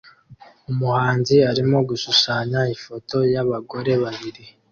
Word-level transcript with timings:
Umuhanzi 0.71 1.35
arimo 1.51 1.77
gushushanya 1.89 2.59
ifoto 2.75 3.17
yabagore 3.33 3.91
babiri 4.03 4.43